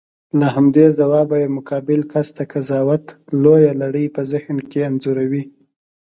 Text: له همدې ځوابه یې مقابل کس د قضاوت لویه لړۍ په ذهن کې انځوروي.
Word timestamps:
له 0.39 0.47
همدې 0.55 0.85
ځوابه 0.97 1.35
یې 1.43 1.49
مقابل 1.57 2.01
کس 2.11 2.27
د 2.37 2.39
قضاوت 2.51 3.05
لویه 3.43 3.71
لړۍ 3.81 4.05
په 4.15 4.21
ذهن 4.31 4.57
کې 4.69 4.79
انځوروي. 4.89 5.43